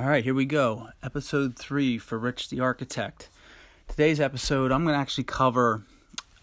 [0.00, 0.90] All right, here we go.
[1.02, 3.28] Episode three for Rich the Architect.
[3.88, 5.82] Today's episode, I'm going to actually cover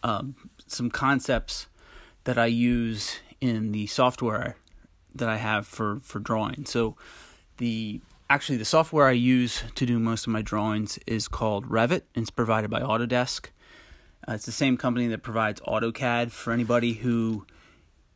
[0.04, 0.36] um,
[0.68, 1.68] some concepts
[2.26, 4.58] that I use in the software
[5.14, 6.66] that I have for, for drawing.
[6.66, 6.98] So,
[7.56, 12.02] the actually the software I use to do most of my drawings is called Revit.
[12.14, 13.52] And it's provided by Autodesk.
[14.28, 17.46] Uh, it's the same company that provides AutoCAD for anybody who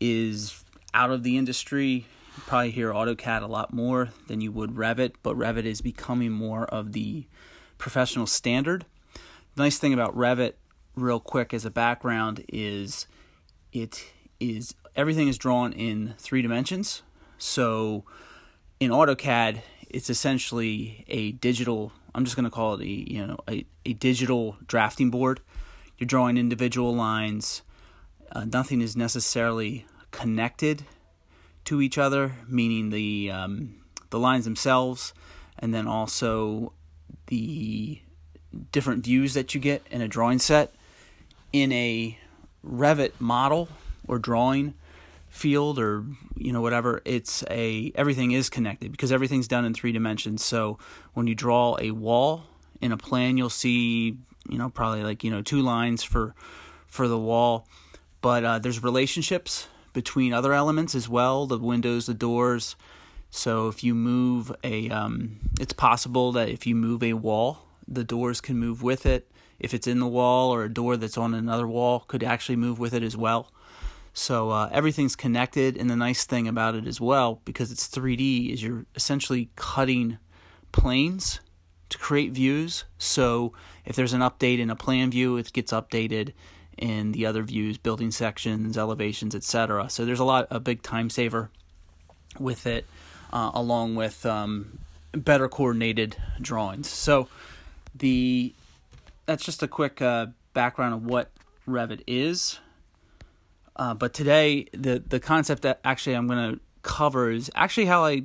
[0.01, 4.71] is out of the industry you probably hear AutoCAD a lot more than you would
[4.71, 7.25] Revit, but Revit is becoming more of the
[7.77, 8.85] professional standard.
[9.55, 10.53] The nice thing about Revit,
[10.95, 13.07] real quick as a background, is
[13.73, 17.01] it is everything is drawn in three dimensions.
[17.37, 18.05] So
[18.79, 21.91] in AutoCAD, it's essentially a digital.
[22.13, 25.41] I'm just going to call it a you know a, a digital drafting board.
[25.97, 27.63] You're drawing individual lines.
[28.31, 30.85] Uh, nothing is necessarily connected
[31.69, 33.75] to each other, meaning the um,
[34.09, 35.13] the lines themselves,
[35.59, 36.73] and then also
[37.27, 38.01] the
[38.71, 40.73] different views that you get in a drawing set.
[41.53, 42.17] In a
[42.65, 43.69] Revit model
[44.07, 44.73] or drawing
[45.29, 49.91] field or you know whatever, it's a everything is connected because everything's done in three
[49.91, 50.43] dimensions.
[50.43, 50.79] So
[51.13, 52.45] when you draw a wall
[52.81, 54.17] in a plan, you'll see
[54.49, 56.33] you know probably like you know two lines for
[56.87, 57.67] for the wall,
[58.21, 62.75] but uh, there's relationships between other elements as well the windows, the doors.
[63.29, 68.03] So if you move a, um, it's possible that if you move a wall, the
[68.03, 69.29] doors can move with it.
[69.59, 72.79] If it's in the wall or a door that's on another wall, could actually move
[72.79, 73.51] with it as well.
[74.13, 78.51] So uh, everything's connected, and the nice thing about it as well, because it's 3D,
[78.51, 80.17] is you're essentially cutting
[80.71, 81.39] planes
[81.89, 82.85] to create views.
[82.97, 83.53] So
[83.85, 86.33] if there's an update in a plan view, it gets updated
[86.79, 89.89] in the other views, building sections, elevations, etc.
[89.89, 91.49] So there's a lot, a big time saver
[92.39, 92.85] with it,
[93.31, 94.79] uh, along with um,
[95.11, 96.89] better coordinated drawings.
[96.89, 97.27] So
[97.93, 98.53] the
[99.25, 101.29] that's just a quick uh, background of what
[101.67, 102.59] Revit is.
[103.75, 108.05] Uh, but today, the the concept that actually I'm going to cover is actually how
[108.05, 108.23] I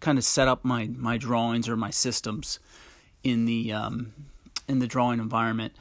[0.00, 2.58] kind of set up my my drawings or my systems
[3.22, 4.12] in the um,
[4.68, 5.74] in the drawing environment.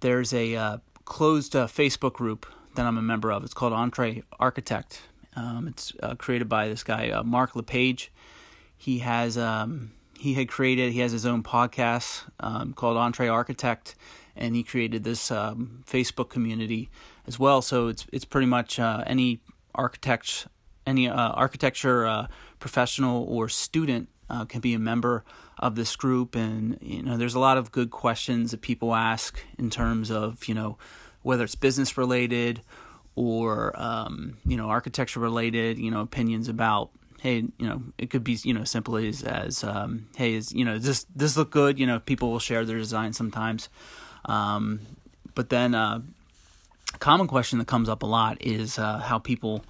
[0.00, 2.44] There's a uh, closed uh, Facebook group
[2.74, 3.42] that I'm a member of.
[3.44, 5.00] It's called Entre Architect.
[5.34, 8.12] Um, it's uh, created by this guy uh, Mark LePage.
[8.76, 13.94] He has um, he had created he has his own podcast um, called Entre Architect,
[14.34, 16.90] and he created this um, Facebook community
[17.26, 17.62] as well.
[17.62, 19.40] So it's it's pretty much uh, any
[19.74, 20.48] architect
[20.86, 22.26] any uh, architecture uh,
[22.58, 24.08] professional or student
[24.48, 25.24] can be a member
[25.58, 26.34] of this group.
[26.34, 30.46] And you know there's a lot of good questions that people ask in terms of
[30.48, 30.78] you know
[31.22, 32.60] whether it's business related
[33.14, 36.90] or um, you know architecture related you know opinions about
[37.20, 40.64] hey you know it could be you know simply as, as um, hey is you
[40.64, 41.78] know this this look good?
[41.78, 43.68] You know people will share their design sometimes.
[44.26, 44.80] Um,
[45.34, 46.00] but then uh,
[46.94, 49.64] a common question that comes up a lot is uh, how people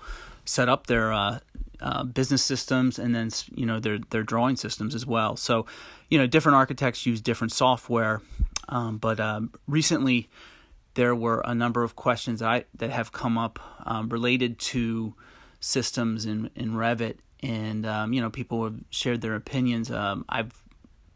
[0.44, 1.41] set up their uh,
[1.81, 5.37] uh, business systems and then you know their their drawing systems as well.
[5.37, 5.66] So
[6.09, 8.22] you know different architects use different software,
[8.69, 10.28] um, but um, recently
[10.94, 15.14] there were a number of questions that I, that have come up um, related to
[15.60, 19.91] systems in in Revit, and um, you know people have shared their opinions.
[19.91, 20.47] Um, I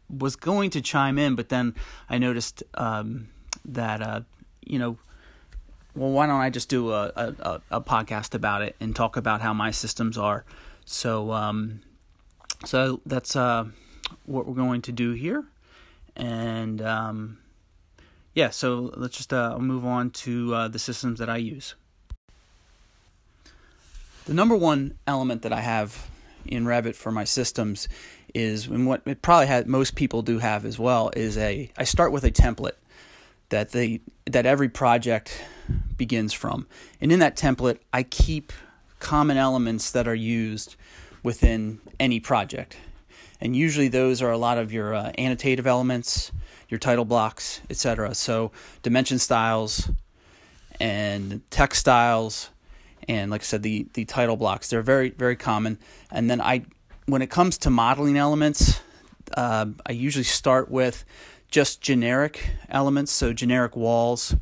[0.09, 1.75] was going to chime in, but then
[2.09, 3.29] I noticed um,
[3.65, 4.21] that uh,
[4.61, 4.97] you know
[5.95, 9.41] well, why don't I just do a, a, a podcast about it and talk about
[9.41, 10.45] how my systems are?
[10.85, 11.81] So, um,
[12.65, 13.65] so that's uh,
[14.25, 15.43] what we're going to do here,
[16.15, 17.39] and um,
[18.33, 18.49] yeah.
[18.49, 21.75] So let's just uh, move on to uh, the systems that I use.
[24.25, 26.09] The number one element that I have
[26.45, 27.87] in Revit for my systems
[28.33, 31.83] is, and what it probably had most people do have as well, is a I
[31.83, 32.73] start with a template
[33.51, 35.41] that they that every project
[35.95, 36.67] begins from.
[36.99, 38.51] And in that template, I keep
[38.99, 40.75] common elements that are used
[41.23, 42.77] within any project.
[43.39, 46.31] And usually those are a lot of your uh, annotative elements,
[46.69, 48.15] your title blocks, etc.
[48.15, 48.51] So
[48.83, 49.89] dimension styles
[50.79, 52.49] and text styles
[53.07, 55.77] and like I said the the title blocks, they're very very common.
[56.11, 56.65] And then I
[57.05, 58.79] when it comes to modeling elements,
[59.35, 61.03] uh, I usually start with
[61.51, 64.35] just generic elements, so generic walls,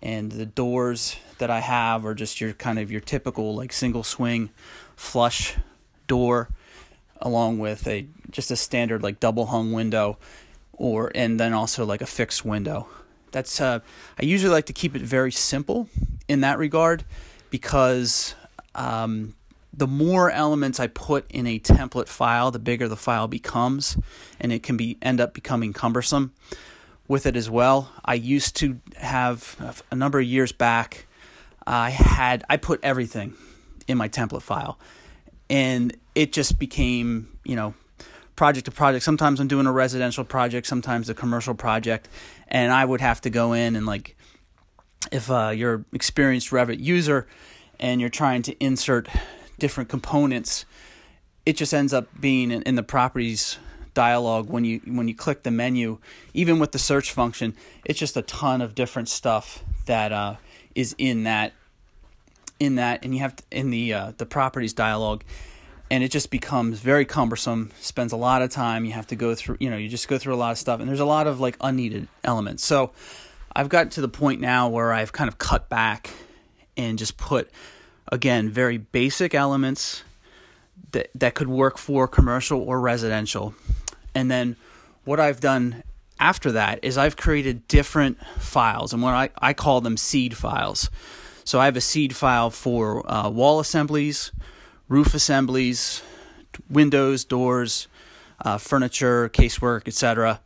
[0.00, 4.04] and the doors that I have are just your kind of your typical like single
[4.04, 4.50] swing
[4.96, 5.56] flush
[6.06, 6.48] door
[7.20, 10.18] along with a just a standard like double hung window
[10.72, 12.86] or and then also like a fixed window.
[13.32, 13.80] That's uh
[14.20, 15.88] I usually like to keep it very simple
[16.28, 17.04] in that regard
[17.50, 18.34] because
[18.74, 19.34] um
[19.76, 23.96] the more elements I put in a template file, the bigger the file becomes,
[24.40, 26.32] and it can be end up becoming cumbersome
[27.08, 27.90] with it as well.
[28.04, 31.06] I used to have a number of years back.
[31.66, 33.34] I had I put everything
[33.88, 34.78] in my template file,
[35.50, 37.74] and it just became you know
[38.36, 39.04] project to project.
[39.04, 42.08] Sometimes I'm doing a residential project, sometimes a commercial project,
[42.48, 44.16] and I would have to go in and like
[45.10, 47.26] if uh, you're an experienced Revit user
[47.80, 49.08] and you're trying to insert
[49.64, 50.66] different components,
[51.46, 53.56] it just ends up being in, in the properties
[53.94, 55.96] dialog when you when you click the menu,
[56.34, 57.54] even with the search function,
[57.86, 60.36] it's just a ton of different stuff that uh,
[60.74, 61.54] is in that
[62.60, 65.22] in that, and you have to, in the uh, the properties dialog,
[65.90, 67.70] and it just becomes very cumbersome.
[67.80, 68.84] Spends a lot of time.
[68.84, 70.78] You have to go through, you know, you just go through a lot of stuff,
[70.80, 72.62] and there's a lot of like unneeded elements.
[72.66, 72.92] So
[73.56, 76.10] I've gotten to the point now where I've kind of cut back
[76.76, 77.48] and just put
[78.08, 80.02] again very basic elements
[80.92, 83.54] that that could work for commercial or residential.
[84.14, 84.56] And then
[85.04, 85.82] what I've done
[86.20, 90.90] after that is I've created different files, and what I, I call them seed files.
[91.44, 94.32] So I have a seed file for uh, wall assemblies,
[94.88, 96.02] roof assemblies,
[96.70, 97.88] windows, doors,
[98.42, 100.40] uh, furniture, casework, etc.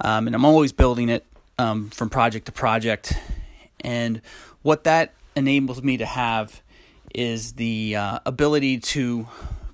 [0.00, 1.24] Um, and I'm always building it
[1.58, 3.14] um, from project to project.
[3.80, 4.20] And
[4.62, 6.62] what that enables me to have
[7.14, 9.28] is the uh, ability to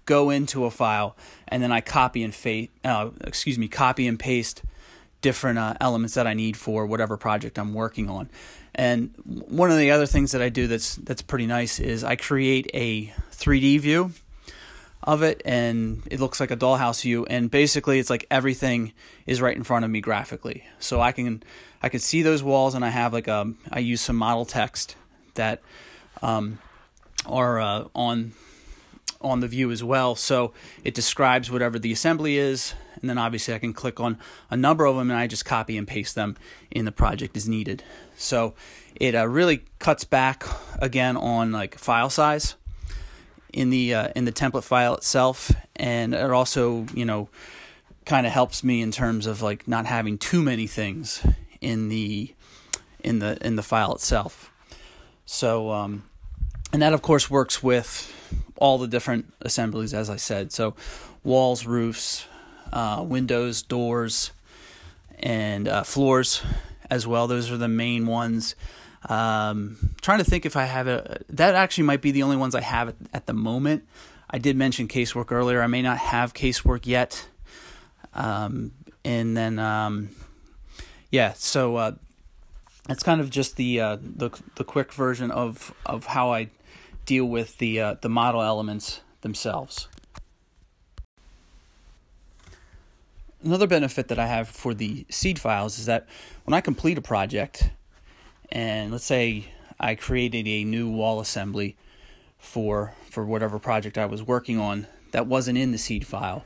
[0.07, 1.17] go into a file
[1.49, 4.63] and then I copy and fa- uh, excuse me, copy and paste
[5.21, 8.31] different uh, elements that I need for whatever project I'm working on.
[8.75, 12.17] And one of the other things that I do that's that's pretty nice is I
[12.17, 14.13] create a 3D view
[15.03, 18.93] of it and it looks like a dollhouse view and basically it's like everything
[19.27, 20.65] is right in front of me graphically.
[20.79, 21.43] So I can
[21.83, 24.97] I can see those walls and I have like a um, use some model text
[25.35, 25.63] that
[26.23, 26.59] um,
[27.27, 28.33] are uh, on
[29.21, 30.15] on the view as well.
[30.15, 34.19] So it describes whatever the assembly is, and then obviously I can click on
[34.51, 36.37] a number of them and I just copy and paste them
[36.71, 37.83] in the project as needed.
[38.17, 38.55] So
[38.95, 40.45] it uh, really cuts back
[40.79, 42.57] again on like file size
[43.53, 47.29] in the uh, in the template file itself, and it also you know
[48.07, 51.25] kind of helps me in terms of like not having too many things
[51.61, 52.35] in the
[53.01, 54.51] in the in the file itself.
[55.27, 56.05] So um,
[56.73, 58.15] and that of course works with
[58.57, 60.53] all the different assemblies, as I said.
[60.53, 60.75] So,
[61.25, 62.27] walls, roofs,
[62.73, 64.31] uh, windows, doors,
[65.19, 66.43] and uh, floors
[66.91, 67.27] as well.
[67.27, 68.55] Those are the main ones.
[69.09, 71.21] Um, trying to think if I have a.
[71.31, 73.85] That actually might be the only ones I have at, at the moment.
[74.29, 75.63] I did mention casework earlier.
[75.63, 77.29] I may not have casework yet.
[78.15, 78.73] Um,
[79.05, 80.11] and then, um,
[81.11, 81.93] yeah, so uh,
[82.87, 86.51] that's kind of just the uh, the the quick version of of how I
[87.05, 89.89] deal with the uh, the model elements themselves.
[93.43, 96.07] Another benefit that I have for the seed files is that
[96.45, 97.71] when I complete a project,
[98.53, 99.47] and let's say
[99.79, 101.77] I created a new wall assembly
[102.39, 106.45] for for whatever project I was working on that wasn't in the seed file,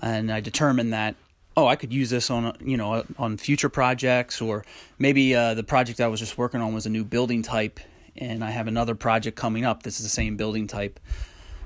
[0.00, 1.16] and I determined that
[1.56, 4.64] oh I could use this on you know on future projects or
[4.98, 7.80] maybe uh, the project I was just working on was a new building type
[8.18, 9.82] and I have another project coming up.
[9.82, 11.00] This is the same building type.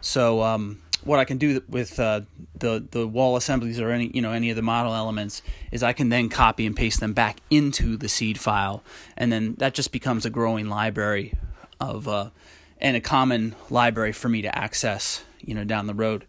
[0.00, 2.22] So um, what I can do with uh,
[2.58, 5.92] the the wall assemblies or any you know any of the model elements is I
[5.92, 8.82] can then copy and paste them back into the seed file,
[9.16, 11.34] and then that just becomes a growing library
[11.80, 12.30] of uh,
[12.78, 16.26] and a common library for me to access you know down the road.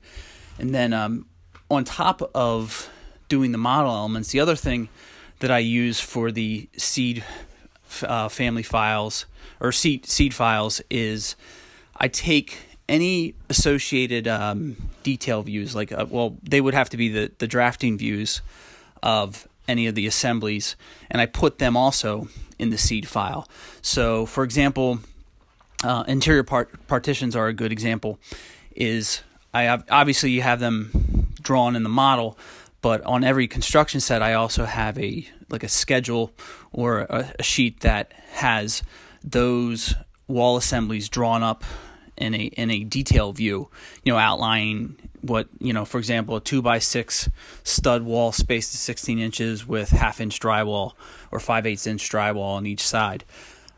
[0.59, 1.25] And then um,
[1.69, 2.89] on top of
[3.29, 4.89] doing the model elements, the other thing
[5.39, 7.23] that I use for the seed
[8.03, 9.25] uh, family files
[9.59, 11.35] or seed seed files is
[11.95, 12.57] I take
[12.89, 17.47] any associated um, detail views, like uh, well, they would have to be the the
[17.47, 18.41] drafting views
[19.03, 20.75] of any of the assemblies,
[21.09, 22.27] and I put them also
[22.59, 23.47] in the seed file.
[23.81, 24.99] So, for example,
[25.83, 28.19] uh, interior part- partitions are a good example.
[28.75, 29.21] Is
[29.53, 32.37] I have, obviously you have them drawn in the model,
[32.81, 36.31] but on every construction set, I also have a like a schedule
[36.71, 38.83] or a, a sheet that has
[39.23, 39.95] those
[40.27, 41.63] wall assemblies drawn up
[42.17, 43.69] in a in a detail view,
[44.03, 47.29] you know, outlining what you know, for example, a two by six
[47.63, 50.93] stud wall spaced to sixteen inches with half inch drywall
[51.31, 53.23] or five eighths inch drywall on each side.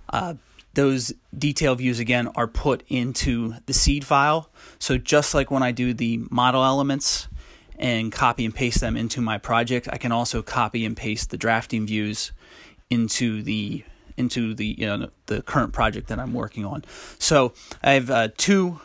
[0.09, 0.35] Uh,
[0.73, 4.49] those detail views again are put into the seed file.
[4.79, 7.27] So just like when I do the model elements
[7.83, 11.37] and copy and paste them into my project, I can also copy and paste the
[11.37, 12.31] drafting views
[12.89, 13.83] into the
[14.15, 16.85] into the you know the current project that I'm working on.
[17.19, 18.79] So I have uh, two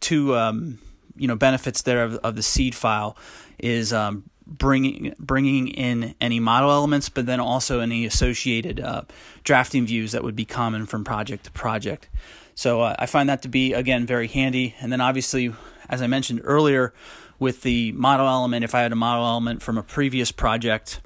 [0.00, 0.78] two um,
[1.14, 3.18] you know benefits there of, of the seed file
[3.58, 9.02] is um, bringing bringing in any model elements, but then also any associated uh,
[9.44, 12.08] drafting views that would be common from project to project.
[12.54, 14.74] So uh, I find that to be again very handy.
[14.80, 15.52] And then obviously,
[15.90, 16.94] as I mentioned earlier,
[17.38, 21.00] with the model element, if I had a model element from a previous project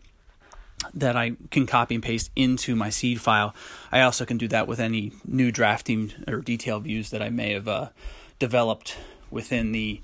[0.94, 3.54] that I can copy and paste into my seed file,
[3.90, 7.52] I also can do that with any new drafting or detail views that I may
[7.52, 7.88] have uh,
[8.38, 8.96] developed
[9.30, 10.00] within the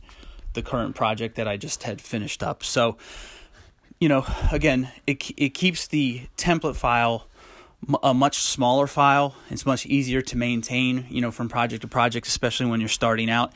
[0.55, 2.65] the current project that I just had finished up.
[2.65, 2.97] So,
[4.01, 7.27] you know, again, it it keeps the template file
[8.03, 9.37] a much smaller file.
[9.51, 13.31] It's much easier to maintain, you know, from project to project, especially when you're starting
[13.31, 13.53] out.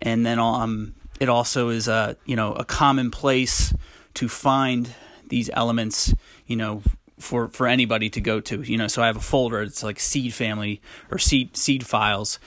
[0.00, 3.74] And then um, it also is a you know a common place
[4.14, 4.94] to find
[5.28, 6.14] these elements,
[6.46, 6.82] you know,
[7.18, 8.62] for for anybody to go to.
[8.62, 9.62] You know, so I have a folder.
[9.62, 12.38] It's like seed family or seed seed files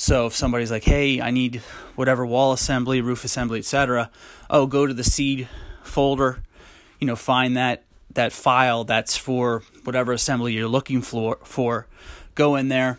[0.00, 1.56] so if somebody's like, "Hey, I need
[1.94, 4.10] whatever wall assembly, roof assembly, etc."
[4.48, 5.46] Oh, go to the seed
[5.82, 6.42] folder,
[6.98, 7.84] you know, find that
[8.14, 11.86] that file that's for whatever assembly you're looking for for.
[12.34, 12.98] Go in there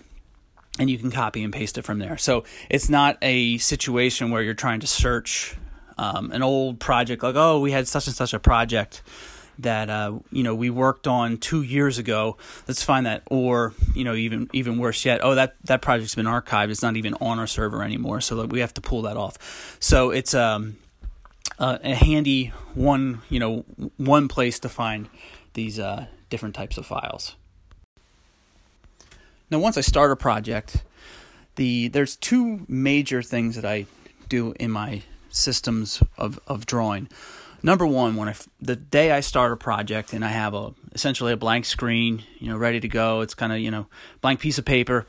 [0.79, 2.17] and you can copy and paste it from there.
[2.17, 5.55] So it's not a situation where you're trying to search
[5.97, 9.01] um, an old project like, "Oh, we had such and such a project."
[9.59, 12.37] that uh, you know we worked on two years ago.
[12.67, 16.25] Let's find that, or you know even even worse yet, oh that that project's been
[16.25, 16.69] archived.
[16.69, 19.77] It's not even on our server anymore, so we have to pull that off.
[19.79, 20.77] So it's um,
[21.59, 23.65] uh, a handy one you know
[23.97, 25.09] one place to find
[25.53, 27.35] these uh, different types of files.
[29.51, 30.83] Now, once I start a project,
[31.55, 33.85] the there's two major things that I
[34.29, 37.09] do in my systems of, of drawing
[37.63, 41.33] number one, when I the day I start a project and I have a essentially
[41.33, 43.87] a blank screen, you know, ready to go, it's kind of you know
[44.21, 45.05] blank piece of paper,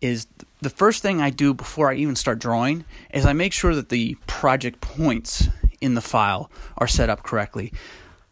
[0.00, 0.26] is
[0.60, 3.88] the first thing I do before I even start drawing is I make sure that
[3.88, 5.48] the project points
[5.80, 7.72] in the file are set up correctly.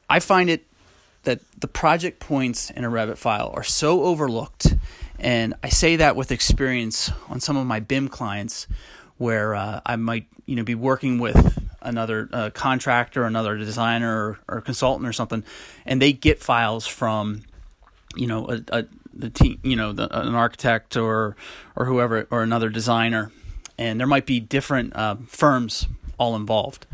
[0.08, 0.66] I find it
[1.24, 4.74] that the project points in a Revit file are so overlooked,
[5.20, 8.66] and I say that with experience on some of my BIM clients
[9.18, 14.56] where uh, I might you know be working with another uh, contractor, another designer or,
[14.56, 15.44] or, consultant or something,
[15.86, 17.42] and they get files from,
[18.14, 21.36] you know, a, a the team, you know, the, an architect or
[21.76, 23.30] or whoever or another designer,
[23.78, 25.86] and there might be different uh, firms
[26.18, 26.86] all involved.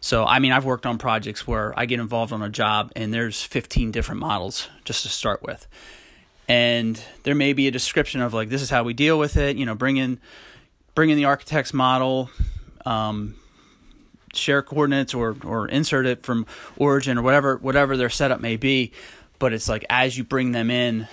[0.00, 3.12] So, I mean, I've worked on projects where I get involved on a job and
[3.12, 5.66] there's 15 different models just to start with.
[6.50, 9.56] And there may be a description of like, this is how we deal with it,
[9.56, 10.18] you know, bring in,
[10.96, 12.28] bring in the architect's model,
[12.84, 13.36] um,
[14.34, 18.90] share coordinates or or insert it from origin or whatever whatever their setup may be.
[19.38, 21.06] But it's like as you bring them in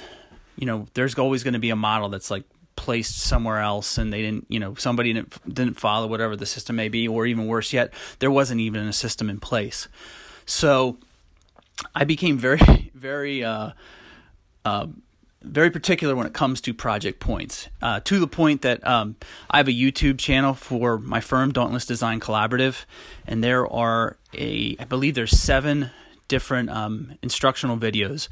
[0.56, 2.44] you know there's always going to be a model that's like
[2.75, 6.75] placed somewhere else and they didn't you know somebody didn't didn't follow whatever the system
[6.75, 9.88] may be or even worse yet there wasn't even a system in place.
[10.48, 10.98] So
[11.94, 13.74] i became very very uh,
[14.65, 14.88] uh,
[15.48, 19.16] very particular when it comes to project points, uh, to the point that um,
[19.50, 22.86] I have a YouTube channel for my firm, Dauntless Design Collaborative,
[23.25, 25.92] and there are a, I believe there's seven
[26.27, 28.27] different um, instructional videos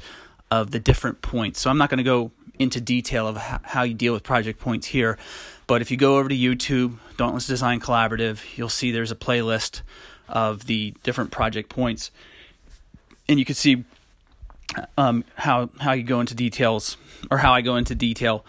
[0.50, 1.60] of the different points.
[1.60, 4.86] So I'm not going to go into detail of how you deal with project points
[4.86, 5.18] here,
[5.66, 9.82] but if you go over to YouTube, Dauntless Design Collaborative, you'll see there's a playlist
[10.28, 12.10] of the different project points,
[13.28, 13.84] and you can see
[14.96, 16.96] um, how how you go into details
[17.30, 18.44] or how I go into detail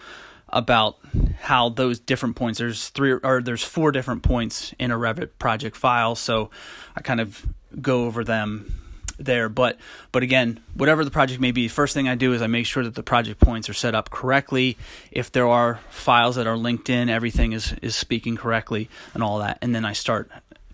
[0.50, 0.96] about
[1.40, 5.76] how those different points there's three or there's four different points in a Revit project
[5.76, 6.14] file.
[6.14, 6.50] So
[6.96, 7.46] I kind of
[7.80, 8.74] go over them
[9.18, 9.48] there.
[9.48, 9.78] But
[10.12, 12.84] but again whatever the project may be first thing I do is I make sure
[12.84, 14.78] that the project points are set up correctly.
[15.10, 19.38] If there are files that are linked in everything is is speaking correctly and all
[19.38, 19.58] that.
[19.60, 20.30] And then I start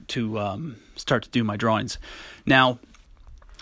[0.08, 1.98] to um, start to do my drawings.
[2.46, 2.78] Now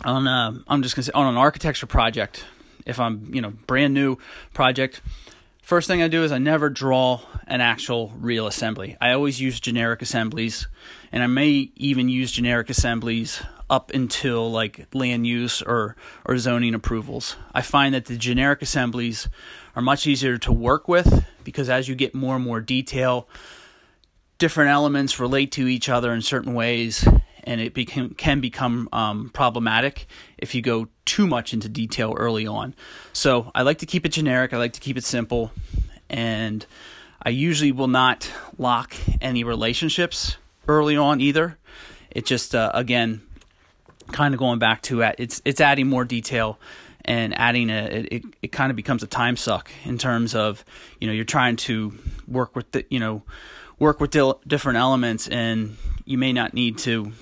[0.04, 2.44] on uh, I'm just gonna say on an architecture project,
[2.86, 4.16] if I'm you know brand new
[4.52, 5.00] project,
[5.62, 8.96] first thing I do is I never draw an actual real assembly.
[9.00, 10.68] I always use generic assemblies,
[11.10, 16.74] and I may even use generic assemblies up until like land use or or zoning
[16.74, 17.36] approvals.
[17.54, 19.28] I find that the generic assemblies
[19.74, 23.28] are much easier to work with because as you get more and more detail,
[24.38, 27.06] different elements relate to each other in certain ways
[27.44, 30.06] and it became, can become um, problematic
[30.38, 32.74] if you go too much into detail early on.
[33.12, 34.52] So I like to keep it generic.
[34.52, 35.52] I like to keep it simple,
[36.08, 36.64] and
[37.22, 40.36] I usually will not lock any relationships
[40.68, 41.58] early on either.
[42.10, 43.22] It just uh, again,
[44.12, 46.58] kind of going back to it, it's it's adding more detail
[47.04, 50.64] and adding a it, it, kind of becomes a time suck in terms of
[51.00, 53.22] you know you're trying to work with the you know
[53.78, 57.12] work with different elements, and you may not need to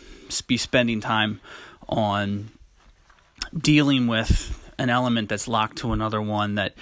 [0.47, 1.41] be spending time
[1.89, 2.51] on
[3.57, 6.75] dealing with an element that's locked to another one that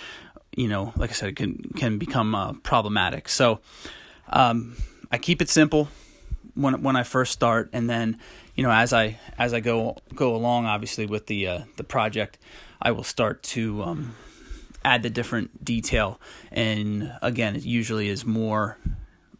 [0.58, 3.28] you know, like I said, can can become uh, problematic.
[3.28, 3.60] So
[4.28, 4.76] um,
[5.12, 5.88] I keep it simple
[6.54, 8.18] when when I first start, and then
[8.56, 12.38] you know as I as I go go along, obviously with the uh, the project,
[12.82, 14.16] I will start to um,
[14.84, 16.20] add the different detail.
[16.50, 18.78] And again, it usually is more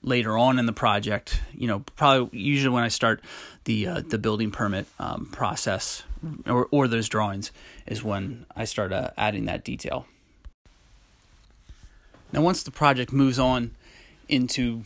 [0.03, 1.43] later on in the project.
[1.53, 3.23] You know, probably usually when I start
[3.69, 6.03] the uh, the building permit um, process
[6.47, 7.53] or or those drawings
[7.87, 10.07] is when I start uh, adding that detail.
[12.33, 13.73] Now, once the project moves on
[14.27, 14.85] into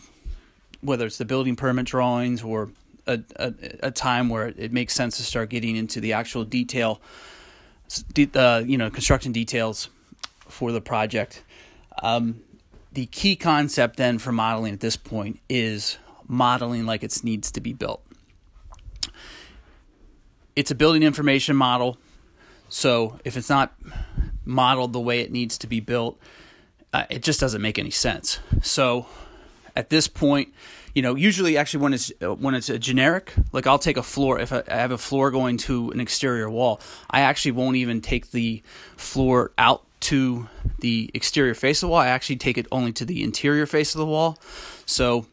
[0.81, 2.71] whether it's the building permit drawings or
[3.07, 7.01] a, a, a time where it makes sense to start getting into the actual detail,
[8.35, 9.91] uh, you know, construction details
[10.49, 11.45] for the project.
[12.03, 12.41] Um,
[12.93, 17.61] the key concept then for modeling at this point is modeling like it needs to
[17.61, 18.03] be built.
[20.55, 21.99] It's a building information model,
[22.69, 23.75] so if it's not
[24.45, 26.19] modeled the way it needs to be built,
[26.93, 28.39] uh, it just doesn't make any sense.
[28.63, 29.07] So
[29.75, 30.53] at this point,
[30.95, 34.39] you know, usually actually when it's when it's a generic, like I'll take a floor
[34.39, 36.81] if I have a floor going to an exterior wall,
[37.11, 38.63] I actually won't even take the
[38.97, 40.49] floor out to
[40.81, 42.01] the exterior face of the wall.
[42.01, 44.39] I actually take it only to the interior face of the wall.
[44.85, 45.27] So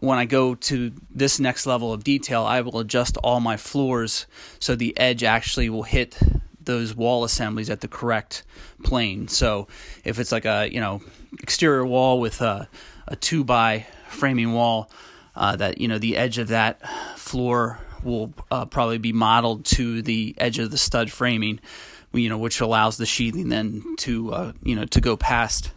[0.00, 4.26] when I go to this next level of detail, I will adjust all my floors
[4.58, 6.18] so the edge actually will hit
[6.62, 8.42] those wall assemblies at the correct
[8.82, 9.28] plane.
[9.28, 9.68] So
[10.04, 11.02] if it's like a you know
[11.38, 12.68] exterior wall with a,
[13.06, 14.90] a two by framing wall,
[15.36, 16.80] uh, that you know the edge of that
[17.18, 21.60] floor will uh, probably be modeled to the edge of the stud framing,
[22.12, 25.72] you know, which allows the sheathing then to uh, you know to go past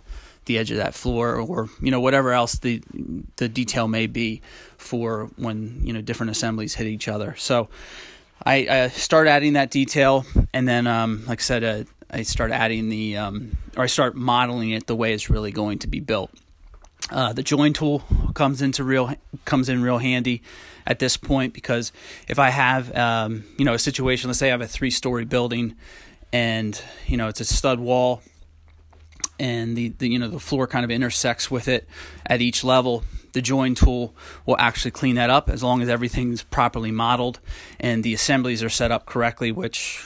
[0.45, 2.81] the edge of that floor or you know whatever else the
[3.38, 4.41] the detail may be
[4.77, 7.35] for when you know different assemblies hit each other.
[7.38, 7.69] So
[8.45, 12.51] I, I start adding that detail, and then, um, like I said, uh, I start
[12.51, 15.99] adding the, um, or I start modeling it the way it's really going to be
[15.99, 16.32] built.
[17.10, 18.03] Uh, the join tool
[18.34, 20.41] comes into real comes in real handy
[20.88, 21.91] at this point because
[22.29, 25.25] if I have um, you know a situation, let's say I have a three story
[25.25, 25.75] building,
[26.32, 28.21] and you know it's a stud wall,
[29.39, 31.88] and the, the you know the floor kind of intersects with it
[32.26, 34.15] at each level the join tool
[34.46, 37.39] will actually clean that up as long as everything's properly modeled
[37.80, 40.04] and the assemblies are set up correctly, which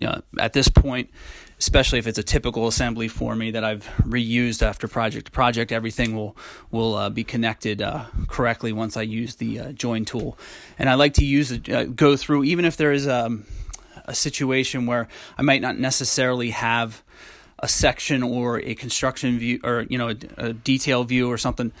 [0.00, 1.10] you know, at this point,
[1.58, 5.72] especially if it's a typical assembly for me that I've reused after project to project,
[5.72, 6.36] everything will
[6.70, 10.38] will uh, be connected uh, correctly once I use the uh, join tool.
[10.78, 13.46] And I like to use it, uh, go through even if there is um,
[14.04, 15.08] a situation where
[15.38, 17.02] I might not necessarily have
[17.58, 21.72] a section or a construction view or you know a, a detail view or something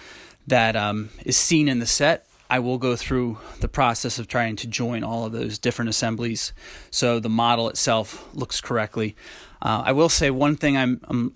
[0.46, 4.56] that um, is seen in the set, I will go through the process of trying
[4.56, 6.52] to join all of those different assemblies
[6.90, 9.16] so the model itself looks correctly.
[9.60, 11.34] Uh, I will say one thing I'm, I'm,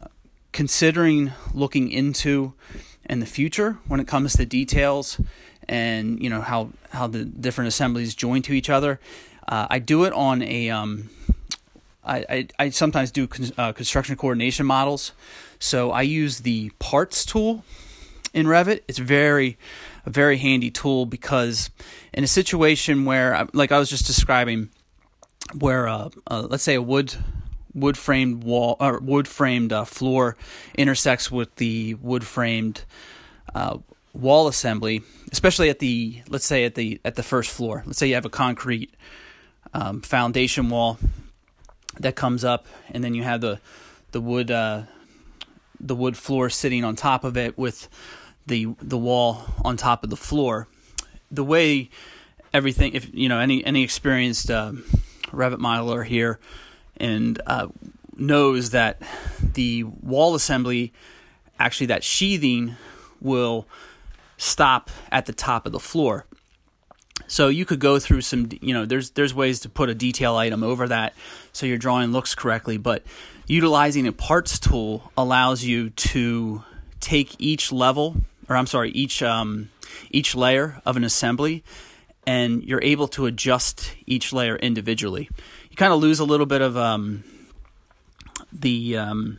[0.53, 2.55] considering looking into
[3.09, 5.21] in the future when it comes to details
[5.69, 8.99] and you know how how the different assemblies join to each other.
[9.47, 11.09] Uh, I do it on a um,
[12.05, 15.13] I, I, I sometimes do con- uh, construction coordination models,
[15.59, 17.65] so I use the parts tool
[18.33, 18.81] in Revit.
[18.89, 19.59] It's very
[20.07, 21.71] a very handy tool because
[22.13, 24.71] in a situation where, like I was just describing,
[25.59, 27.15] where uh, uh, let's say a wood
[27.75, 30.37] wood framed wall or wood framed uh, floor
[30.77, 32.85] intersects with the wood framed
[33.55, 33.79] uh,
[34.13, 37.83] wall assembly, especially at the let's say at the at the first floor.
[37.87, 38.95] Let's say you have a concrete
[39.75, 40.99] um, foundation wall
[42.01, 43.61] that comes up, and then you have the
[44.13, 44.83] the wood uh,
[45.79, 47.89] the wood floor sitting on top of it with
[48.47, 50.67] the the wall on top of the floor.
[51.31, 51.91] The way
[52.53, 54.73] everything, if you know any any experienced uh,
[55.29, 56.41] Revit modeler here,
[56.97, 57.69] and uh,
[58.17, 59.01] knows that
[59.41, 60.93] the wall assembly,
[61.59, 62.77] actually that sheathing,
[63.21, 63.67] will
[64.37, 66.27] stop at the top of the floor.
[67.31, 70.35] So you could go through some, you know, there's there's ways to put a detail
[70.35, 71.15] item over that
[71.53, 73.05] so your drawing looks correctly, but
[73.47, 76.65] utilizing a parts tool allows you to
[76.99, 78.17] take each level
[78.51, 79.71] or I'm sorry, each um,
[80.11, 81.63] each layer of an assembly,
[82.27, 85.31] and you're able to adjust each layer individually.
[85.71, 87.23] You kind of lose a little bit of um,
[88.53, 89.39] the um,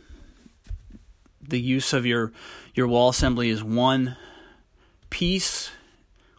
[1.46, 2.32] the use of your
[2.74, 4.16] your wall assembly is one
[5.10, 5.70] piece.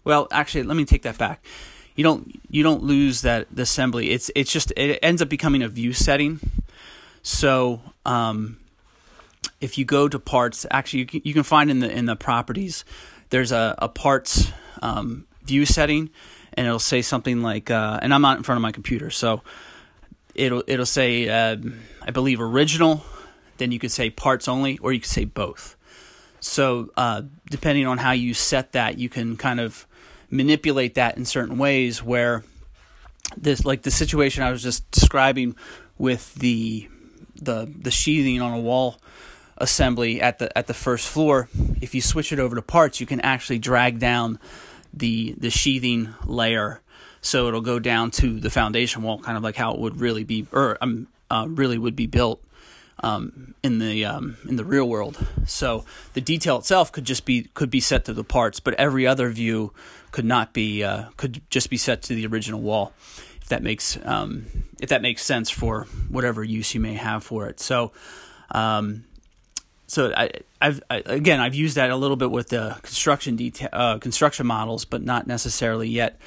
[0.04, 1.44] Well, actually, let me take that back.
[1.96, 4.12] You don't you don't lose that the assembly.
[4.12, 6.40] It's it's just it ends up becoming a view setting.
[7.22, 8.58] So um,
[9.62, 12.16] if you go to parts, actually you can, you can find in the in the
[12.16, 12.84] properties
[13.34, 14.52] there's a, a parts
[14.84, 16.12] um, view setting,
[16.54, 19.42] and it'll say something like, uh, and I'm not in front of my computer, so
[20.36, 21.58] it'll it'll say, uh,
[22.04, 23.04] I believe original.
[23.58, 25.76] Then you could say parts only, or you could say both.
[26.42, 29.88] So uh, depending on how you set that, you can kind of
[30.34, 32.04] manipulate that in certain ways.
[32.04, 32.44] Where
[33.38, 35.56] this, like the situation I was just describing
[35.98, 36.90] with the
[37.36, 39.00] the the sheathing on a wall
[39.58, 41.48] assembly at the at the first floor,
[41.82, 44.40] if you switch it over to parts, you can actually drag down
[44.94, 46.82] the the sheathing layer,
[47.22, 50.24] so it'll go down to the foundation wall, kind of like how it would really
[50.24, 52.44] be, or um, uh, really would be built
[53.02, 55.18] um, in the um, in the real world.
[55.46, 59.08] So the detail itself could just be could be set to the parts, but every
[59.08, 59.74] other view
[60.14, 62.94] could not be uh, could just be set to the original wall.
[63.42, 64.46] If that makes um,
[64.80, 67.60] if that makes sense for whatever use you may have for it.
[67.60, 67.92] So
[68.52, 69.04] um,
[69.88, 70.30] so I,
[70.62, 74.86] have again I've used that a little bit with the construction detail uh, construction models,
[74.86, 76.22] but not necessarily yet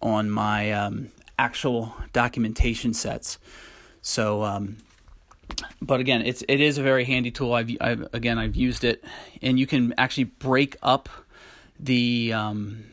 [0.00, 3.38] on my um, actual documentation sets.
[4.02, 4.76] So um,
[5.82, 7.52] but again, it's it is a very handy tool.
[7.52, 9.04] I've, I've again I've used it,
[9.42, 11.08] and you can actually break up
[11.80, 12.84] the um,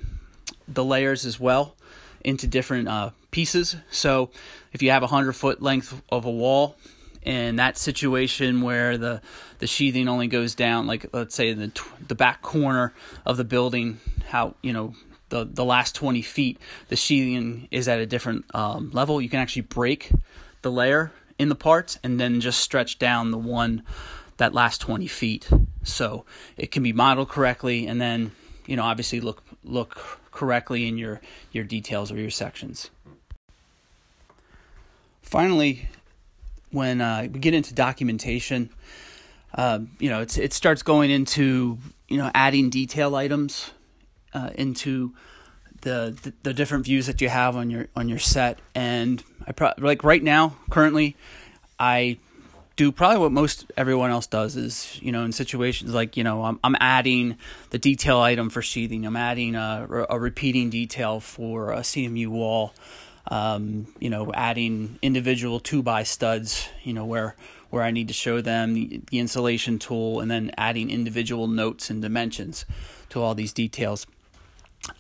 [0.72, 1.76] the layers as well
[2.24, 3.76] into different uh, pieces.
[3.92, 4.30] So
[4.74, 6.76] if you have a hundred foot length of a wall,
[7.22, 9.22] in that situation where the
[9.60, 12.94] the sheathing only goes down, like let's say in the the back corner
[13.26, 14.94] of the building, how you know
[15.28, 19.22] the the last twenty feet, the sheathing is at a different um, level.
[19.22, 20.12] You can actually break
[20.62, 23.84] the layer in the parts and then just stretch down the one
[24.38, 25.50] that last 20 feet.
[25.84, 26.26] So
[26.58, 28.32] it can be modeled correctly and then,
[28.66, 31.20] you know, obviously look look correctly in your
[31.52, 32.90] your details or your sections.
[35.22, 35.90] Finally,
[36.72, 38.70] when uh, we get into documentation,
[39.54, 43.72] uh, you know, it starts going into you know adding detail items
[44.34, 45.14] uh, into
[45.82, 49.52] the, the, the different views that you have on your on your set and I
[49.52, 51.16] pro- like right now currently
[51.80, 52.18] I
[52.80, 56.46] do probably what most everyone else does is you know in situations like you know
[56.46, 57.38] I'm I'm adding
[57.72, 59.06] the detail item for sheathing.
[59.06, 62.74] I'm adding a, a repeating detail for a CMU wall.
[63.28, 67.36] Um, you know adding individual two by studs you know where
[67.70, 71.90] where I need to show them the, the insulation tool and then adding individual notes
[71.90, 72.66] and dimensions
[73.10, 74.08] to all these details.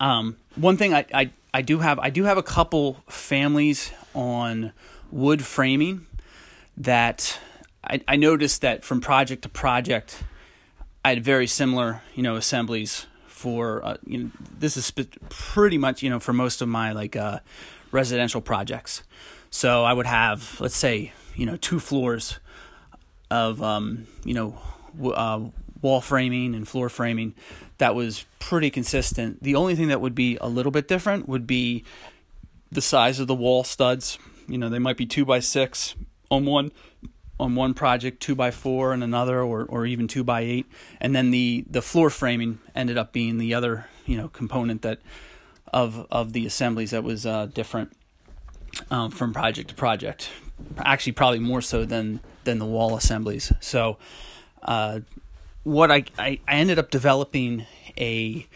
[0.01, 4.73] Um, one thing I, I, I do have I do have a couple families on
[5.11, 6.05] wood framing
[6.75, 7.39] that
[7.83, 10.23] I, I noticed that from project to project
[11.03, 14.91] I had very similar you know assemblies for uh, you know this is
[15.29, 17.39] pretty much you know for most of my like uh,
[17.91, 19.03] residential projects
[19.49, 22.39] so I would have let's say you know two floors
[23.31, 24.57] of um, you know
[25.13, 25.39] uh,
[25.81, 27.33] wall framing and floor framing
[27.77, 29.41] that was pretty consistent.
[29.41, 31.83] The only thing that would be a little bit different would be
[32.71, 34.19] the size of the wall studs.
[34.47, 35.95] You know, they might be two by six
[36.29, 36.71] on one
[37.39, 40.65] on one project, two by four and another, or or even two by eight,
[40.99, 44.99] and then the the floor framing ended up being the other you know component that
[45.73, 47.93] of of the assemblies that was uh, different
[48.91, 50.29] um, from project to project.
[50.77, 53.51] Actually, probably more so than than the wall assemblies.
[53.59, 53.97] So.
[54.61, 54.99] Uh,
[55.63, 57.65] what I, I, I ended up developing
[57.97, 58.47] a,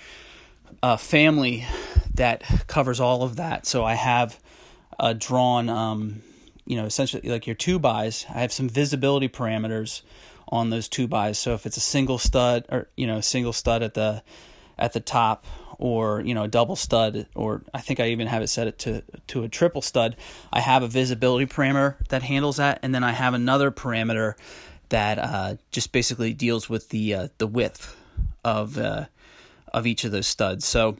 [0.82, 1.66] a family
[2.16, 3.66] that covers all of that.
[3.66, 4.40] So I have
[5.00, 6.22] uh, drawn, um,
[6.66, 8.26] you know, essentially like your two bys.
[8.30, 10.02] I have some visibility parameters
[10.48, 11.40] on those two bys.
[11.40, 14.24] So if it's a single stud or you know, single stud at the
[14.78, 15.46] at the top,
[15.78, 18.80] or you know, a double stud, or I think I even have it set it
[18.80, 20.16] to to a triple stud.
[20.52, 24.36] I have a visibility parameter that handles that, and then I have another parameter
[24.90, 27.96] that uh, just basically deals with the uh, the width
[28.44, 29.06] of uh,
[29.74, 30.66] of each of those studs.
[30.66, 30.98] So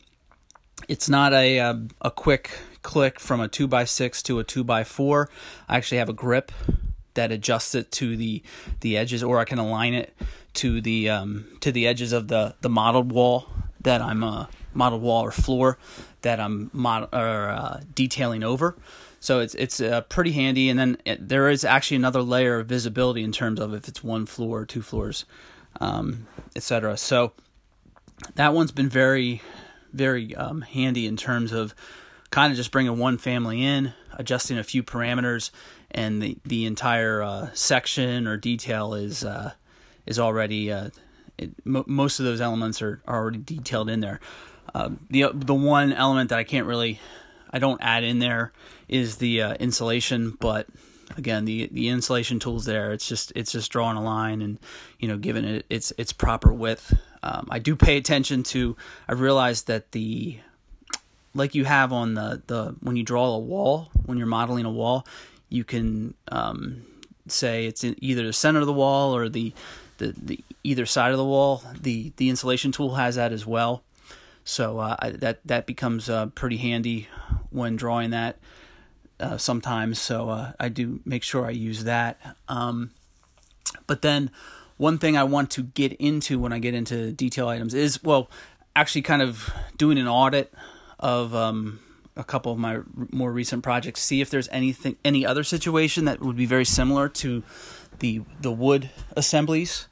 [0.88, 2.52] it's not a, um, a quick
[2.84, 5.30] click from a two x six to a two x four.
[5.68, 6.52] I actually have a grip
[7.16, 8.44] that adjusts it to the
[8.82, 10.14] the edges, or I can align it
[10.56, 13.48] to the um, to the edges of the the modeled wall
[13.82, 15.78] that I'm uh, modeled wall or floor
[16.22, 18.76] that I'm mod- or, uh, detailing over.
[19.20, 22.68] So it's it's uh, pretty handy, and then it, there is actually another layer of
[22.68, 25.26] visibility in terms of if it's one floor or two floors,
[25.80, 26.98] um, etc.
[26.98, 27.32] So
[28.36, 29.42] that one's been very
[29.94, 31.74] very um, handy in terms of
[32.34, 35.52] kind of just bringing one family in, adjusting a few parameters,
[35.92, 39.52] and the the entire uh, section or detail is uh,
[40.08, 40.90] is already uh,
[41.38, 44.20] it, mo- most of those elements are, are already detailed in there.
[44.74, 47.00] Uh, the the one element that I can't really
[47.52, 48.52] I don't add in there
[48.88, 50.66] is the uh, insulation, but
[51.16, 52.94] again, the the insulation tools there.
[52.94, 54.58] It's just it's just drawing a line and
[54.98, 58.76] you know giving it its its proper width um, I do pay attention to.
[59.08, 60.40] I realized that the
[61.34, 64.72] like you have on the the when you draw a wall when you're modeling a
[64.72, 65.06] wall,
[65.50, 66.84] you can um,
[67.28, 69.54] say it's in either the center of the wall or the,
[69.98, 71.64] the the either side of the wall.
[71.80, 73.84] The the insulation tool has that as well,
[74.44, 77.08] so uh, I, that that becomes uh, pretty handy
[77.50, 78.38] when drawing that
[79.20, 80.00] uh, sometimes.
[80.00, 82.20] So uh, I do make sure I use that.
[82.48, 82.92] Um,
[83.88, 84.32] but then
[84.78, 88.30] one thing I want to get into when I get into detail items is well,
[88.76, 90.54] actually kind of doing an audit
[91.04, 91.80] of um,
[92.16, 92.80] a couple of my
[93.12, 97.10] more recent projects, see if there's anything, any other situation that would be very similar
[97.10, 97.44] to
[98.00, 99.88] the the wood assemblies,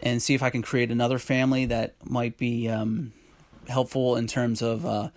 [0.00, 3.12] and see if I can create another family that might be um,
[3.68, 5.08] helpful in terms of uh,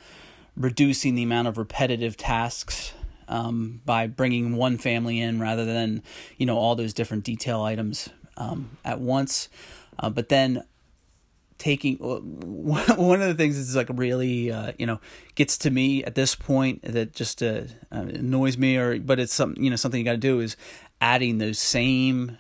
[0.58, 2.94] reducing the amount of repetitive tasks
[3.28, 6.02] um, by bringing one family in rather than
[6.38, 9.48] you know all those different detail items um, at once.
[10.00, 10.64] Uh, but then
[11.66, 15.00] taking one of the things that's like really uh, you know
[15.34, 19.34] gets to me at this point that just uh, uh annoys me or but it's
[19.34, 20.56] something you know something you got to do is
[21.02, 22.38] adding those same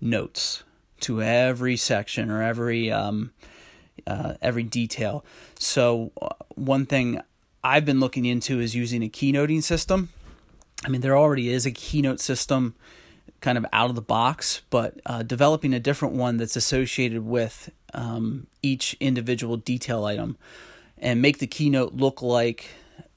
[0.00, 0.64] notes
[0.98, 3.32] to every section or every um,
[4.06, 5.22] uh, every detail.
[5.58, 7.20] So uh, one thing
[7.62, 10.08] I've been looking into is using a keynoting system.
[10.86, 12.76] I mean there already is a keynote system
[13.40, 17.70] kind of out of the box, but uh, developing a different one that's associated with
[17.92, 20.36] um, each individual detail item
[20.98, 22.66] and make the keynote look like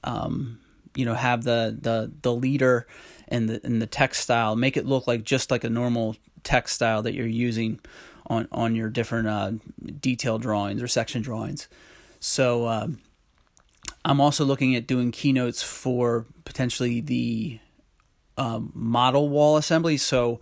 [0.04, 0.60] um,
[0.96, 2.88] you know have the the the leader
[3.28, 4.56] and the and the text style.
[4.56, 7.80] Make it look like just like a normal text style that you're using
[8.28, 9.52] on on your different uh,
[10.00, 11.68] detail drawings or section drawings.
[12.20, 13.00] So um,
[14.04, 17.60] I'm also looking at doing keynotes for potentially the
[18.38, 19.98] um, model wall assembly.
[19.98, 20.40] So,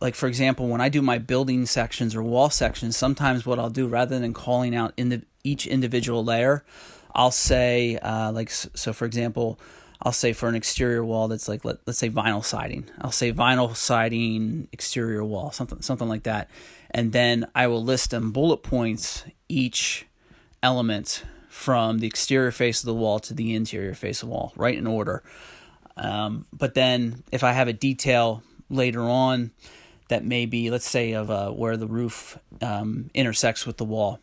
[0.00, 3.70] like for example, when I do my building sections or wall sections, sometimes what I'll
[3.70, 6.64] do rather than calling out in the each individual layer,
[7.14, 8.92] I'll say uh, like so.
[8.92, 9.58] For example,
[10.02, 12.90] I'll say for an exterior wall that's like let, let's say vinyl siding.
[13.00, 16.50] I'll say vinyl siding exterior wall, something something like that,
[16.90, 20.06] and then I will list them bullet points each
[20.62, 24.52] element from the exterior face of the wall to the interior face of the wall,
[24.56, 25.22] right in order.
[25.96, 29.52] Um, but then if I have a detail later on
[30.08, 34.18] that may be, let's say, of uh, where the roof um, intersects with the wall,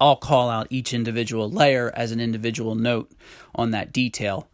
[0.00, 3.10] I'll call out each individual layer as an individual note
[3.54, 4.48] on that detail.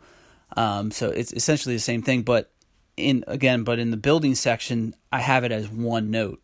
[0.56, 2.50] Um, so it's essentially the same thing, but
[2.96, 6.40] in again, but in the building section, I have it as one note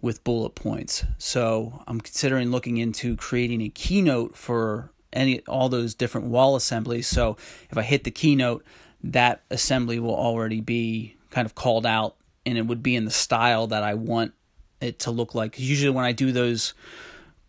[0.00, 1.04] with bullet points.
[1.18, 7.06] So I'm considering looking into creating a keynote for any all those different wall assemblies.
[7.06, 7.36] So
[7.70, 8.64] if I hit the keynote,
[9.04, 13.10] that assembly will already be kind of called out and it would be in the
[13.10, 14.32] style that I want
[14.80, 15.58] it to look like.
[15.58, 16.74] Usually when I do those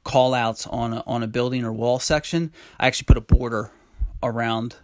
[0.04, 3.72] call outs on a, on a building or wall section, I actually put a border
[4.22, 4.76] around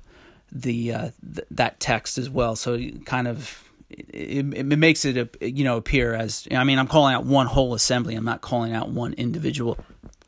[0.52, 2.56] the uh, th- that text as well.
[2.56, 7.14] So kind of it, it makes it you know appear as I mean I'm calling
[7.14, 8.16] out one whole assembly.
[8.16, 9.78] I'm not calling out one individual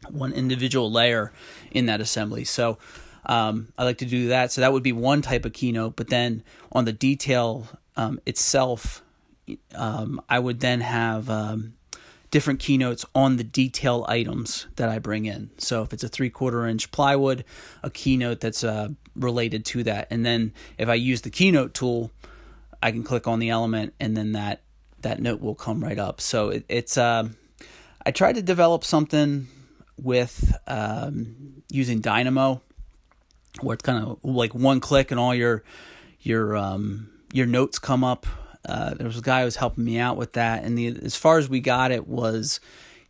[0.10, 1.32] one individual layer
[1.72, 2.44] in that assembly.
[2.44, 2.78] So
[3.26, 4.52] um, I like to do that.
[4.52, 5.96] So that would be one type of keynote.
[5.96, 9.04] But then on the detail um, itself,
[9.76, 11.74] um, I would then have um,
[12.32, 15.52] different keynotes on the detail items that I bring in.
[15.58, 17.46] So if it's a three quarter inch plywood,
[17.82, 20.08] a keynote that's uh, related to that.
[20.10, 22.12] And then if I use the keynote tool,
[22.82, 24.62] I can click on the element and then that
[25.02, 26.20] that note will come right up.
[26.20, 27.30] So it, it's uh,
[28.06, 29.48] I tried to develop something
[30.02, 32.62] with um, using Dynamo
[33.62, 35.64] where it's kind of like one click and all your
[36.20, 38.26] your um, your notes come up.
[38.68, 41.16] Uh, there was a guy who was helping me out with that, and the as
[41.16, 42.60] far as we got it was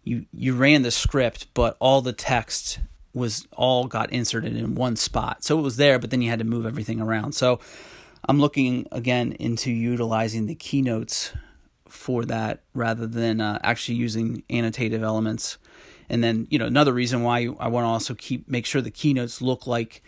[0.03, 2.79] you you ran the script, but all the text
[3.13, 5.43] was all got inserted in one spot.
[5.43, 7.33] So it was there, but then you had to move everything around.
[7.33, 7.59] So
[8.27, 11.31] I'm looking again into utilizing the keynotes
[11.87, 15.57] for that rather than uh, actually using annotative elements.
[16.09, 18.91] And then you know another reason why I want to also keep make sure the
[18.91, 20.03] keynotes look like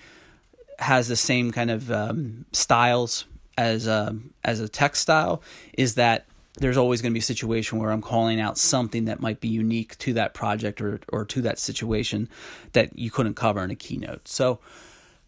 [0.79, 3.25] has the same kind of um, styles
[3.57, 5.41] as a, as a text style
[5.77, 6.25] is that
[6.57, 9.47] there's always going to be a situation where I'm calling out something that might be
[9.47, 12.29] unique to that project or or to that situation
[12.73, 14.27] that you couldn't cover in a keynote.
[14.27, 14.59] So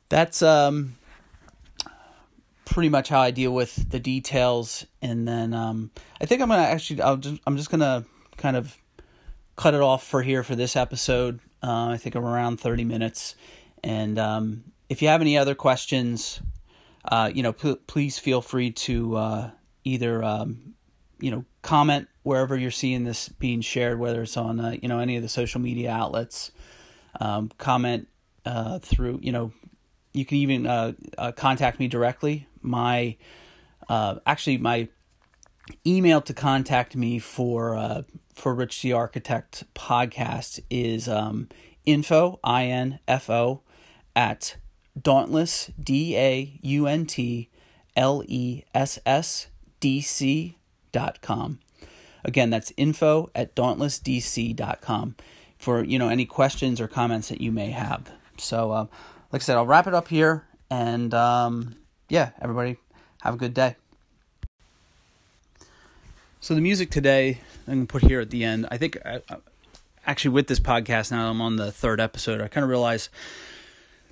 [0.10, 0.96] that's um,
[2.66, 4.86] pretty much how I deal with the details.
[5.02, 8.06] And then um, I think I'm gonna actually I'll just, I'm just gonna
[8.38, 8.78] kind of
[9.56, 11.40] cut it off for here for this episode.
[11.62, 13.36] Uh, I think I'm around 30 minutes,
[13.84, 16.42] and um, if you have any other questions,
[17.06, 19.52] uh, you know, please feel free to uh,
[19.84, 20.74] either um,
[21.20, 25.00] you know, comment wherever you're seeing this being shared, whether it's on uh, you know
[25.00, 26.52] any of the social media outlets.
[27.20, 28.08] Um, comment
[28.46, 29.52] uh, through you know,
[30.14, 32.48] you can even uh, uh contact me directly.
[32.62, 33.18] My
[33.90, 34.90] actually my
[35.86, 41.50] email to contact me for for Rich the Architect podcast is um,
[41.86, 43.62] info i n f o
[44.16, 44.58] at
[45.04, 47.50] dauntless d a u n t
[47.96, 49.48] l e s s
[49.80, 50.58] d c
[50.92, 51.60] dot com.
[52.24, 55.16] Again, that's info at dauntlessdc dot com
[55.58, 58.12] for you know any questions or comments that you may have.
[58.38, 58.86] So, uh,
[59.32, 61.76] like I said, I'll wrap it up here, and um,
[62.10, 62.78] yeah, everybody
[63.22, 63.76] have a good day.
[66.40, 68.68] So the music today I'm gonna put here at the end.
[68.72, 69.38] I think I, I,
[70.06, 72.42] actually with this podcast now I'm on the third episode.
[72.42, 73.10] I kind of realize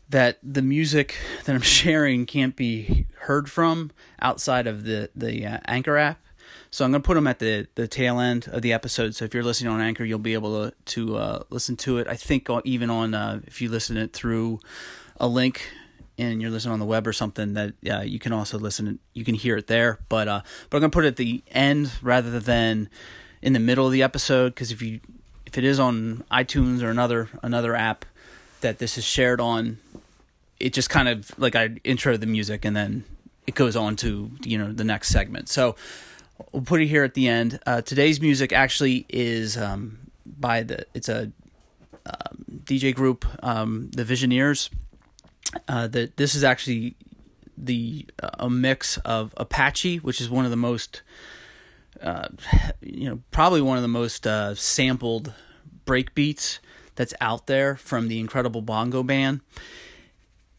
[0.09, 1.15] that the music
[1.45, 3.91] that I'm sharing can't be heard from
[4.21, 6.19] outside of the the uh, Anchor app.
[6.71, 9.15] So I'm gonna put them at the the tail end of the episode.
[9.15, 12.07] So if you're listening on Anchor, you'll be able to to uh, listen to it.
[12.07, 14.59] I think even on uh, if you listen it through
[15.19, 15.61] a link
[16.17, 19.25] and you're listening on the web or something that uh, you can also listen you
[19.25, 22.39] can hear it there but uh but i'm gonna put it at the end rather
[22.39, 22.89] than
[23.41, 24.99] in the middle of the episode because if you
[25.45, 28.05] if it is on itunes or another another app
[28.61, 29.77] that this is shared on
[30.59, 33.03] it just kind of like i intro the music and then
[33.47, 35.49] it goes on to you know the next segment.
[35.49, 35.75] So
[36.51, 37.59] we'll put it here at the end.
[37.65, 41.31] Uh, today's music actually is um, by the it's a
[42.05, 44.69] um, dj group um, the visioneers.
[45.67, 46.95] Uh, that this is actually
[47.57, 51.01] the uh, a mix of Apache, which is one of the most,
[52.01, 52.27] uh,
[52.81, 55.33] you know, probably one of the most uh, sampled
[55.85, 56.59] break beats
[56.95, 59.41] that's out there from the Incredible Bongo Band.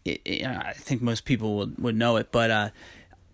[0.07, 2.71] I think most people would, would know it, but uh,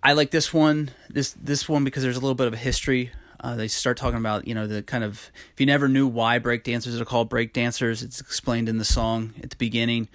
[0.03, 0.91] I like this one.
[1.11, 3.11] This this one because there's a little bit of a history.
[3.41, 6.39] Uh, they start talking about you know the kind of if you never knew why
[6.39, 10.09] break dancers are called break dancers, it's explained in the song at the beginning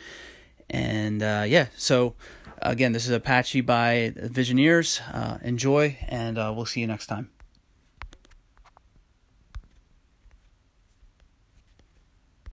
[0.70, 2.15] and uh, yeah, so
[2.62, 5.02] again, this is Apache by Visioneers.
[5.13, 7.30] Uh, enjoy, and uh, we'll see you next time.